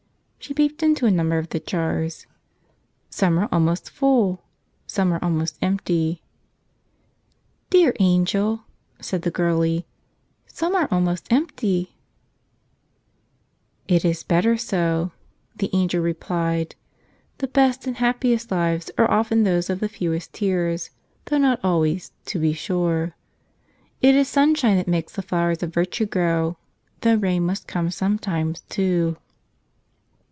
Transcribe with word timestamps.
She 0.43 0.55
peeped 0.55 0.81
into 0.81 1.05
a 1.05 1.11
number 1.11 1.37
of 1.37 1.49
the 1.49 1.59
jars. 1.59 2.25
Some 3.11 3.35
were 3.35 3.47
almost 3.51 3.91
full; 3.91 4.41
some 4.87 5.11
were 5.11 5.23
almost 5.23 5.59
empty. 5.61 6.23
"Dear 7.69 7.93
angel," 7.99 8.63
said 8.99 9.21
the 9.21 9.29
girlie, 9.29 9.85
"some 10.47 10.73
are 10.75 10.87
almost 10.89 11.31
empty." 11.31 11.95
36 13.87 13.87
The 13.87 13.93
Little 13.93 13.93
Jar 13.93 13.93
of 13.95 13.95
Tears 14.01 14.03
"It 14.03 14.05
is 14.09 14.27
better 14.27 14.57
so," 14.57 15.11
the 15.57 15.69
angel 15.73 16.01
replied. 16.01 16.73
"The 17.37 17.47
best 17.47 17.85
and 17.85 17.97
happiest 17.97 18.49
lives 18.49 18.89
are 18.97 19.11
often 19.11 19.43
those 19.43 19.69
of 19.69 19.79
the 19.79 19.87
fewest 19.87 20.33
tears, 20.33 20.89
though 21.25 21.37
not 21.37 21.59
always, 21.63 22.13
to 22.25 22.39
be 22.39 22.53
sure. 22.53 23.13
It 24.01 24.15
is 24.15 24.27
sunshine 24.27 24.77
that 24.77 24.87
makes 24.87 25.13
the 25.13 25.21
flowers 25.21 25.61
of 25.61 25.71
virtue 25.71 26.07
grow, 26.07 26.57
though 27.01 27.15
rain 27.15 27.45
must 27.45 27.67
come 27.67 27.91
sometimes, 27.91 28.61
too." 28.61 29.15